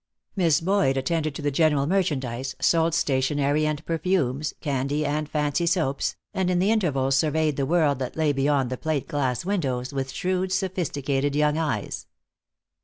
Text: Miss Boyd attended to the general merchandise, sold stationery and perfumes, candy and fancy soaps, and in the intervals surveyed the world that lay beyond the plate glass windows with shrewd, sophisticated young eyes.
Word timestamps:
Miss 0.35 0.61
Boyd 0.61 0.97
attended 0.97 1.35
to 1.35 1.43
the 1.43 1.51
general 1.51 1.85
merchandise, 1.85 2.55
sold 2.59 2.95
stationery 2.95 3.67
and 3.67 3.85
perfumes, 3.85 4.55
candy 4.59 5.05
and 5.05 5.29
fancy 5.29 5.67
soaps, 5.67 6.15
and 6.33 6.49
in 6.49 6.57
the 6.57 6.71
intervals 6.71 7.15
surveyed 7.15 7.55
the 7.55 7.67
world 7.67 7.99
that 7.99 8.17
lay 8.17 8.31
beyond 8.33 8.71
the 8.71 8.77
plate 8.77 9.07
glass 9.07 9.45
windows 9.45 9.93
with 9.93 10.11
shrewd, 10.11 10.51
sophisticated 10.51 11.35
young 11.35 11.55
eyes. 11.55 12.07